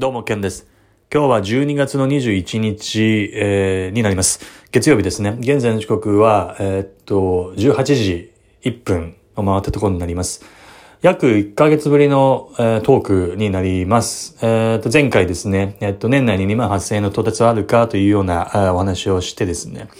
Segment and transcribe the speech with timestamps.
[0.00, 0.66] どうも、ケンです。
[1.12, 4.40] 今日は12月の21日、えー、になります。
[4.72, 5.36] 月曜日ですね。
[5.40, 8.32] 現在の時刻は、えー、っと、18時
[8.62, 10.42] 1分を回ったところになります。
[11.02, 14.38] 約1ヶ月ぶりの、えー、トークになります。
[14.40, 19.90] えー、っと、前回ですね、えー、っと、年内に2万8000円の到達はあるかというようなお話をしてですね。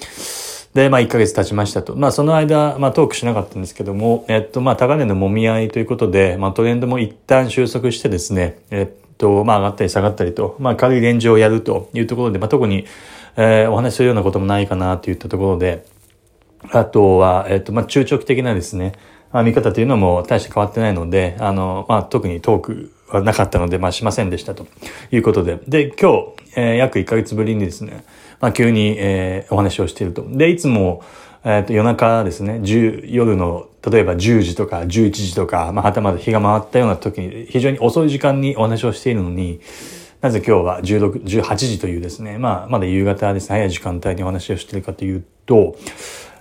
[0.73, 1.95] で、まあ、1ヶ月経ちましたと。
[1.95, 12.87] まあ、その間、まあ、トークしなかったんですけども、えっと、まあ、高値の揉み合いということで、まあ、トレンドも一旦収束してですね、えっと、まあ上がったり下がったりと、まあ軽いレンジをやるというところで、まあ特に、
[13.37, 15.85] えー、お話しするようなこともないかなといったところで、
[16.73, 18.93] あとは、えっと、まあ中長期的なですね、
[19.33, 24.67] まあ、見方というのも大して変わってないので、あの、まあ特にトークはなかったので、まあしませんでしたと
[25.13, 25.61] いうことで。
[25.69, 28.05] で、今日、えー、約1ヶ月ぶりにですね、
[28.41, 30.25] まあ急に、えー、お話をしていると。
[30.27, 31.03] で、いつも、
[31.45, 32.61] えっ、ー、と、夜中ですね、
[33.05, 39.61] 夜の、例えば10時とか11時とか、まあ、はたまた日が回ったような時に、非常に遅い時間にお話をしているのに、
[40.21, 45.77] なぜ今日は16、18時というですね、まあ、まだ夕方ですね、早い時間帯にお話をしているかというと、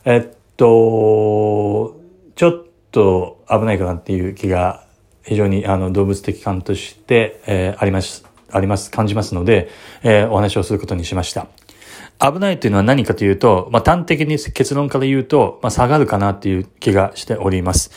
[0.03, 1.95] えっと、
[2.35, 4.83] ちょっと危ないかなっていう気が、
[5.23, 9.69] 非常にあの動物的感として、えー、あります、あります、感じますので、
[10.03, 11.47] えー、お話をすることにしました。
[12.19, 17.91] 危ないというのは何かというと、まあ、端的に結論から言うと、まあ、下がるかなっていう気がしております。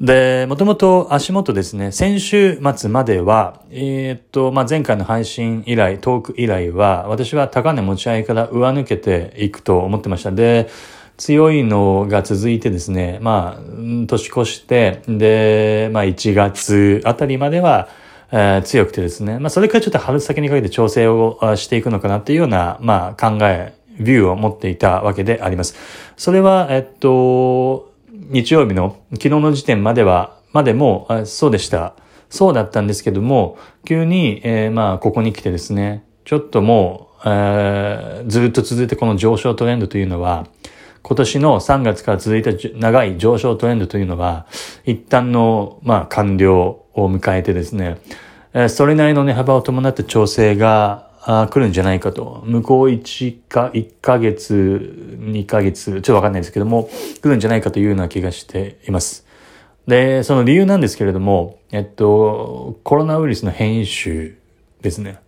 [0.00, 10.32] で、もともと足元ですね、先週末までは、えー、っと、まあ、前回の配信以来、トーク以来は、私は高値持ち合いから上抜けていくと思ってました。
[10.32, 10.68] で、
[11.16, 13.62] 強いのが続いてですね、まあ、
[14.06, 17.88] 年越して、で、まあ、1月あたりまでは、
[18.36, 25.76] えー、強くてですね、まあそれからちょっと春先にかけて調整をしていくのかなっていうような、まあ考え、ビューを持っていたわけであります。
[26.16, 31.94] それは、えっと、日曜日の昨日の時点までは、までも、そうでした。
[32.28, 40.48] そうだったんですけども、急に、えー、まあここに来てですね、ちょっともう、えー、ずっと続いてこの上昇トレンドというのは、
[41.02, 44.46] 今年の3月から続いた長い上昇トレンドというのは、
[44.84, 47.98] 一旦の、まあ、完了を迎えてですね、
[48.68, 51.10] それなりの値幅を伴った調整が
[51.50, 52.42] 来るんじゃないかと。
[52.44, 56.88] 向こう1か、1ヶ月、2ヶ月、ちょっとわかんないですけども、
[57.22, 59.26] 来るんじゃないかというような気がしています。
[59.86, 64.32] で、その理由なんですけれども、えっと、コロナウイルスの変異種
[64.82, 65.18] ですね。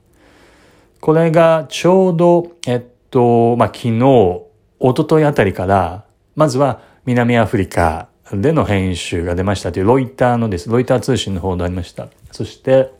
[1.00, 3.98] これがちょうど、えっと、まあ、昨日、
[4.78, 6.04] 一昨日あたりから、
[6.37, 10.69] まずは南アフリカでの変異種が出ましたというロイターのです。
[10.69, 12.09] ロイター通信の報道ありました。
[12.33, 12.91] そして、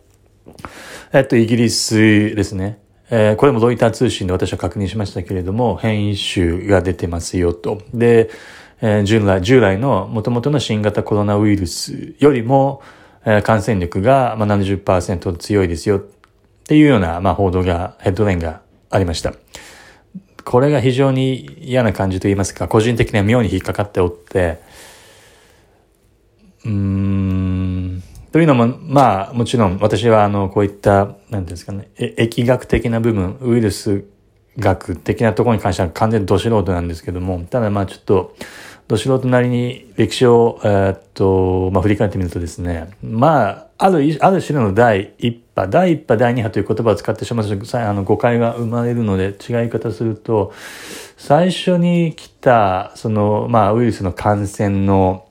[1.13, 2.79] えっと、イギリスですね。
[3.11, 7.83] えー、これもロイター通信で私は確認しましたけれども、変異種が出てますよと。
[7.93, 8.31] で、
[8.81, 12.83] えー、従来、従来の元々の新型コロナウイルスよりも、
[13.25, 16.03] えー、感染力が、まあ、70%強いですよっ
[16.65, 18.61] ていうような、まあ、報道が、ヘッドラインが
[18.91, 19.35] ありました。
[20.45, 24.61] これが非常に嫌な感じと言いますか、個人的には妙に引っかかっておって、
[26.67, 34.05] うん、というのも、まあ、もちろん私は、あの、こういった、なんですかね、疫学的な部分、ウイルス
[34.59, 38.35] 学的なところに関しては完全にど素人なんですけども、ただまあちょっと、
[38.89, 50.53] ど素人なりに歴史を、えー、っと、まあ振り返ってみるとですね、まあ、ある、ある種の第一波、第一波、第二波という言葉を使ってしまうと、あの、誤解が生まれるので、違い方すると、
[51.17, 55.26] 最初に来た、その、まあ、ウイルスの感染の、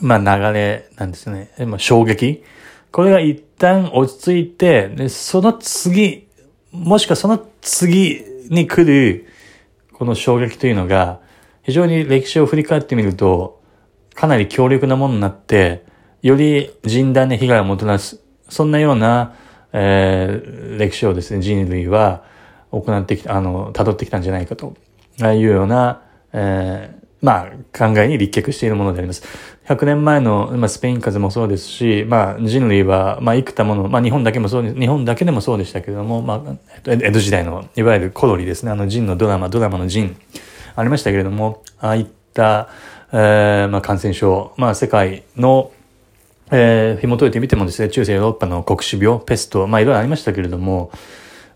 [0.00, 1.50] まあ流れなんですね。
[1.66, 2.42] まあ衝撃。
[2.92, 6.28] これが一旦落ち着いて、で、その次、
[6.72, 9.26] もしくはその次に来る、
[9.92, 11.20] この衝撃というのが、
[11.62, 13.60] 非常に歴史を振り返ってみると、
[14.14, 15.84] かなり強力なものになって、
[16.22, 19.34] より甚大な被害をもたらす、そんなような、
[19.72, 22.24] えー、歴史をですね、人類は
[22.70, 24.74] 行ってきた、あの、辿ってきたんじゃないかと、
[25.20, 26.02] ああいうような、
[26.32, 27.50] えー、まあ、
[27.80, 29.22] 考えに立脚しているものであります。
[29.66, 40.14] 100年前の、まあ、スペイン風邪もそうですし、まあ、人類は、まあ、幾多もの、まあ、日本だけもそう日本だけでもそうでしたけれども、まあ、江戸時代の、いわゆるコロリですね、あの、人のドラマ、ドラマの人、
[40.76, 42.68] ありましたけれども、ああいった、
[43.12, 45.72] えー、まあ、感染症、まあ、世界の、
[46.50, 50.90] えー、紐解いてみてもですね、中世ヨーロッパの黒死病、ペスト、まあ、いろいろありましたけれども、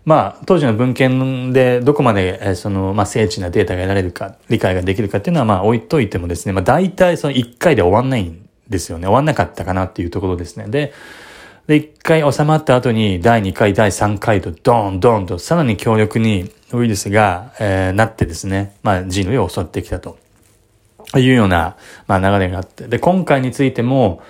[0.05, 9.07] まあ、当時の文献でどこまで、えその、まあ、精緻なデータが得られるか、理解ができるかっていうのは、まあ、置いといてもですね、まあ、大体その1回で終わんないんですよね。
[9.07, 10.67] 終わんなかったかなっていうところですね。
[10.67, 10.93] で、
[11.67, 20.17] で、1回収まった後に、第2回、第3回と、ドーン、ドーンと、さらに強力にウイルスが、えー、なってですね、まあ、人類を襲ってきたと。
[21.15, 21.77] いうような、
[22.07, 22.87] まあ、流れがあって。
[22.87, 24.21] で、今回についても、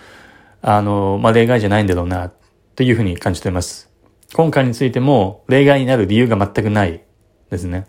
[0.62, 2.32] あの、まあ、例外じゃないんだろうな、
[2.76, 3.90] というふうに感じています。
[4.36, 7.02] 今回についても例外になる理由が全くない
[7.50, 7.88] ですね。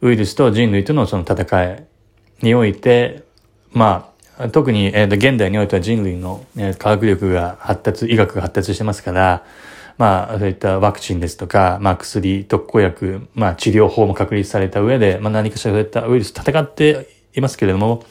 [0.00, 1.86] ウイルスと人類とのその戦い
[2.42, 3.22] において、
[3.70, 9.44] まあ、特に、えー、現代においては人類の、えー、科学力が発達、医学が発達してますから、
[9.96, 17.06] まあ、そういったワクチンですとか、まあ、薬、特効薬、まあ、治療法も確立された上で、まあ、何かしらそういったウイルス戦って
[17.36, 18.02] いますけれども、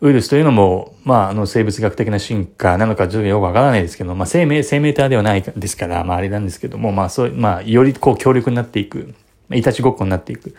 [0.00, 9.12] ウイルスというのも、まあ、あの、生物学的な進化なのか、ちょっとよくわからないですけど、まあ、生命、生命体ではないですから、まあ、あれなんですけども、まあ、そう、まあ、よりこう、強力になっていく、
[9.52, 10.54] いたちごっこになっていく、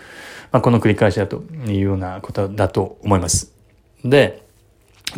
[0.52, 3.54] まあ、この繰り返しだというようなことだと思います。
[4.04, 4.44] で、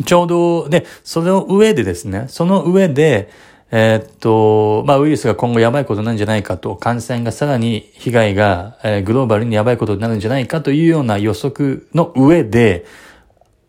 [0.04, 3.28] ちょうど、で、その上でですね、その上で、
[3.72, 12.84] えー、っと、まあ、ウイルスが今後やばいことなんじゃないかと、感染がさらに被害が、えー、グローバルにやばいことになるんじゃないかというような予測の上で、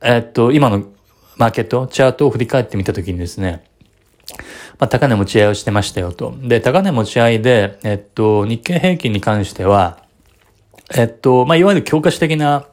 [0.03, 0.83] え、っと、今の
[1.37, 3.63] マーケット、チャートを振り返ってみたときにですね、
[4.79, 6.35] まあ、高値持ち合いをしてましたよと。
[6.41, 10.03] で、高値持ち合いで、えっと、日経平均に関しては、
[10.95, 12.65] えっと、まあ、いわゆる強化視的な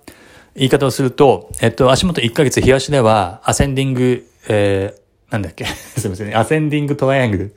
[0.56, 5.64] 言い方をすると、えっと、足元1ヶ月日足では、アセンディング、えー、なんだっけ
[5.96, 6.36] すみません。
[6.36, 7.54] アセンディングトライアングル。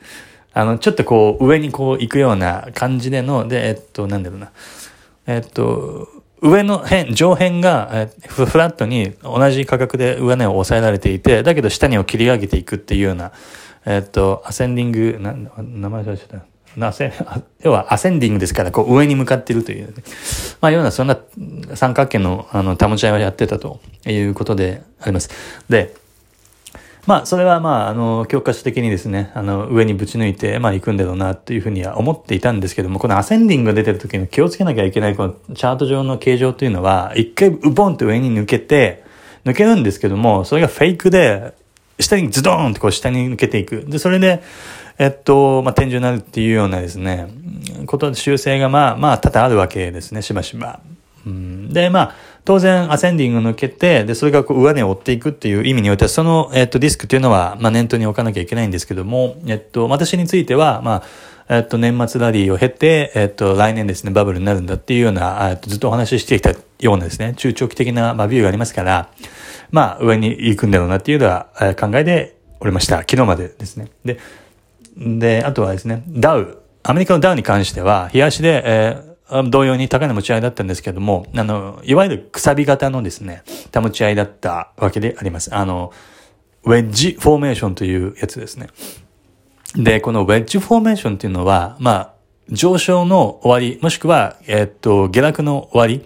[0.54, 4.52] あの、ちょっとこう、上にこう行くような感じでの、で、えっと、なんだろうな。
[5.26, 6.08] えっと、
[6.44, 13.32] 上の辺、上辺が、フラットに同じ価格で上値を抑えられていて、だけど下にを切り上げていくっていうような、
[13.86, 16.46] えっと、アセンディング、な、名前忘れちゃった。
[17.64, 19.94] 要はアセンディングですから、こう上に向かっているという、ね、
[20.60, 21.18] まあ、ようなそんな
[21.76, 25.30] 三角形の、あの、保ち合いをやってたということであります。
[25.70, 25.94] で、
[27.06, 39.04] まあ、それはまあ、あの、教科書的にですね、あの、上にぶち抜いて、まあ、行くんだろうな、というふうには思っていたんですけども、このアセンディングが出てる時に気をつけなきゃいけない、このチャート上の形状というのは、一回、ウボンと上に抜けて、
[39.44, 41.54] 抜けるんですけども、それがフェイクで、
[42.00, 43.84] 下にズドーンとこう下に抜けていく。
[43.86, 44.42] で、それで、
[44.98, 47.28] えっと、まあ、天井になるっていうようなですね、
[47.86, 50.80] ことで修正がまあ、まあ、多々あるわけですね、しばしば。
[51.26, 61.04] うん、で、まあ、当然、アセンディング抜けて、で、それがこう上値を追っていくっていう意味においては、その、えっと、リスクというのは、まあ、念頭に置かなきゃいけないんですけども、えっと、私については、ま
[61.48, 69.10] あ、えっと、年末ラリーを経て、えっと、来年ですね、バブルになるんだっていうような、えっと、ずっとお話ししてきたようなですね、中長期的な、まあ、ビューがありますから、
[69.72, 73.00] まあ、上に行くんだろうなっていうのは、え考えでおりました。
[73.00, 73.88] 昨日までですね。
[74.04, 74.20] で、
[74.98, 79.13] で、あとはですね、ダウ、アメリカのダウに関しては、冷やしで、えー
[79.50, 83.44] 同様に高値持ち合いだったんですけども、あの、いわゆるくさび型のですね、
[83.74, 85.56] 保ち合いだったわけであります。
[85.56, 85.92] あの、
[86.64, 88.68] ウェッジフォーメーションというやつですね。
[89.76, 92.14] で、このウェッジフォーメーションっていうのは、まあ、
[92.50, 96.06] 上昇の終わり、もしくは、えっと、下落の終わり、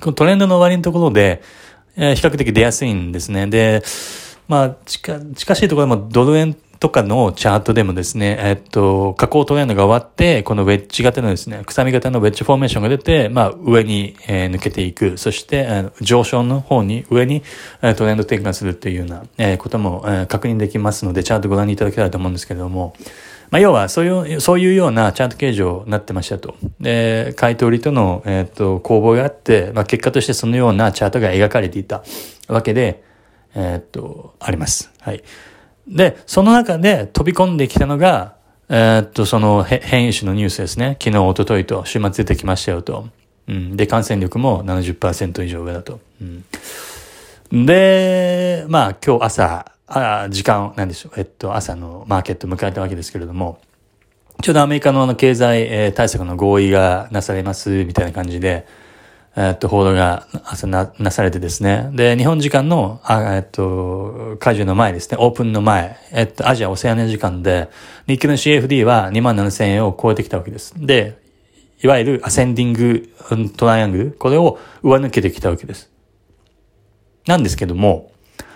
[0.00, 1.42] このトレンドの終わりのところで、
[1.96, 3.46] えー、比較的出やすいんですね。
[3.46, 3.82] で、
[4.48, 15.16] まあ、近、近しいところでもドル円とかのチャートでもですね、えっと、下降トレンドが終わって、このウェッジ型のですね、くさみ型のウェッジフォーメーションが出て、まあ、上に、えー、抜けていく。
[15.16, 17.42] そして、えー、上昇の方に、上に、
[17.82, 22.94] えー、トレンド転換するっていうような、えー、ことも、えー、確認できますので、チャートご覧いただけたらと思うんですけれども、
[23.50, 26.56] まあ、要は、そういう、そういうようなチャート形状になってましたと。
[26.80, 32.02] で、買い取りとの、えっ、と、攻防があって、まあ、結果としてそのようなチャートが描かれていた
[32.48, 33.04] わけで、
[33.54, 34.90] えっ、と、あります。
[35.00, 35.22] はい。
[35.86, 38.36] で、その中で飛び込んできたのが、
[38.68, 40.96] えー、っと、その変異種のニュースですね。
[41.00, 43.08] 昨日、一昨日と週末出てきましたよと。
[43.48, 43.76] うん。
[43.76, 46.00] で、感染力も70%以上上だと。
[46.20, 47.66] うん。
[47.66, 51.12] で、まあ今日朝、あ時間、なんでしょう。
[51.18, 53.60] えっと、朝のマーケット迎えたわけですけれども、
[54.42, 58.66] ちょうどアメリカの経済、えー、対策の合意がなされます、みたいな感じで、
[59.36, 60.26] えっと、報道が
[60.64, 61.90] ななされてですね。
[61.92, 67.68] で、日本時間の、あえっと、解除の前ですね、オープンの前、えっと、アジア・オセアニア時間で、
[68.06, 70.74] 日経の CFD は2万7000円を超えてきたわけです。
[70.76, 71.18] で、
[71.82, 73.12] いわゆるアセンディング
[73.56, 75.90] トライアングル、これを上抜けてきたわけです。
[77.26, 78.12] なんですけども、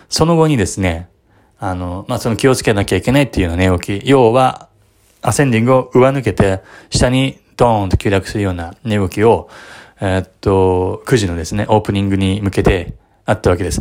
[0.08, 1.08] その後にですね、
[1.58, 4.68] あの、まあ、その気をつけなきゃいけないっていうような値動き、要は、
[5.23, 9.50] アセンディングを上抜けて、下にドーンと急落するような値動きを、
[10.00, 13.81] えー、っと、9時のですね、オープニングに向けてあったわけです。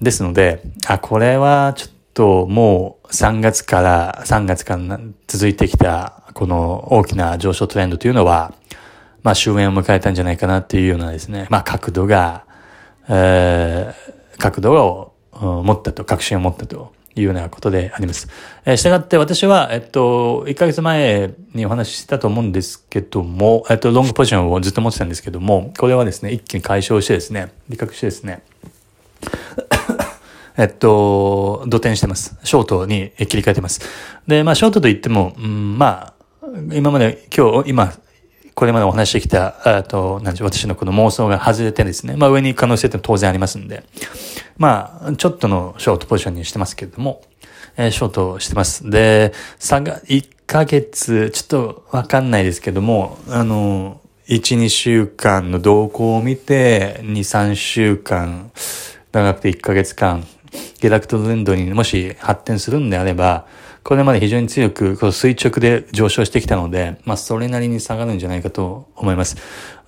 [0.00, 8.54] ですので、あ、これはちょっともう3月から、3月から続いてきたこの大きな上昇トレンドというのは、
[9.22, 12.44] まあ終焉を迎えたんじゃないかなっていうようなですね、まあ角度が、
[13.08, 18.28] えー、角度を持ったと、確信を持ったというようなことであります。
[18.64, 28.42] えー、したがって私は、えっと、1ヶ月前にお話ししたと思うんですけども、えっと、ロングポジションをずっと持ってたんですけども、これはですね、一気に解消してですね、理覚してですね、
[30.56, 32.36] えっと、土転してます。
[32.44, 33.80] ショートに切り替えてます。
[34.26, 36.12] で、まあ、ショートと言っても、うん、ま
[36.42, 37.92] あ、今まで、今日、今、
[38.54, 43.84] これまでお話してきた、あと、なんでしょう、私のこの妄想が外れてですね、まあ上に行く可能性って当然ありますんで、
[44.60, 47.22] まあ、ちょっとのショートポジションにしてますけれども、
[47.78, 48.90] えー、ショートしてます。
[48.90, 58.50] で、3が、1ヶ月、ちょっとわかんないですけども、あの、1、2週間の動向を見て、2、3週間、
[59.12, 60.26] 長くて1ヶ月間、
[60.78, 63.46] 下落トレンドにもし発展するんであれば、
[63.82, 69.36] これまで非常に強くこう垂直で上昇してきたので、まあそれなりに下がるんじゃないかと思います。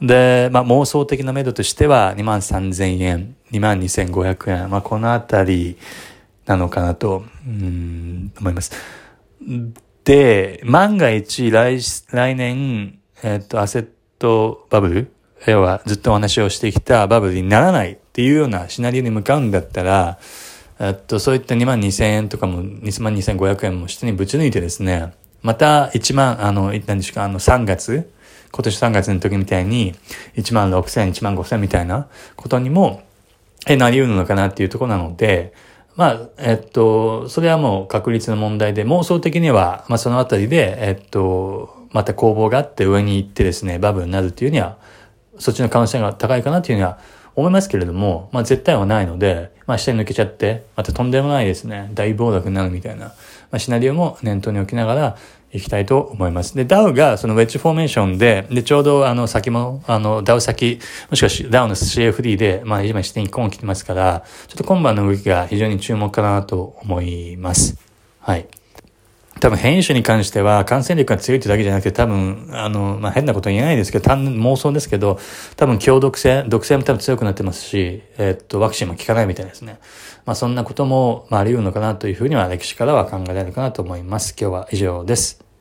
[0.00, 5.76] で、まあ妄想的な目処としては2万3000円、2万2500円、まあこのあたり
[6.46, 8.72] なのかなと、うん、思います。
[10.04, 11.78] で、万が一来、
[12.10, 15.12] 来年、えっと、アセットバブル、
[15.46, 20.18] 要はずっとお話をしてきたバブルにならないっていうようなシナリオに向かうんだったら、
[20.82, 28.10] えっと、そういった2万2000円とかも、2万2500円も下にぶち抜いてですね、また1万、あの、何ですか、あの、3月、
[28.50, 29.94] 今年3月の時みたいに、
[30.34, 33.02] 1万6000、1万5000みたいなことにも、
[33.68, 35.52] え、なり得るのかなっていうところなので、
[35.94, 44.78] まあ、えっと、それはもう確率の問題で、妄想的には、まあそのあたりで、えっと、また攻防があって上に行ってですね、バブルになるっていうには、
[45.38, 46.98] そっちの可能性が高いかなっていうには
[47.36, 53.14] 思いますけれども、まあ絶対はないので、まあ下に抜けちゃって、またとんでもないですね、大暴落になるみたいな、ま
[53.52, 55.16] あシナリオも念頭に置きながら
[55.50, 56.54] いきたいと思います。
[56.54, 67.78] で、ダウがそのウェッジフォーメーションで、で、ちょうどあの先も、あの、ダウ先、もしくはダウの CFD で、まあ今下にコーン来てますから、ちょっと今晩の動きが非常に注目かなと思います。
[68.20, 68.46] はい。
[69.42, 75.18] 多分変異種に関しては感染力が強いってだけじゃなくて多分、あの、まあ、変なこと言えないですけど、単妄想ですけど、
[75.56, 79.80] 多分強毒性、毒性も多分強くなってますし、えっと、ワクチンも効かないみたいですね。
[80.26, 84.36] まあ、そんなことも、まあ、あり得るのかなというふうには歴史からは考えられるかなと思います。
[84.40, 85.51] 今日は以上です。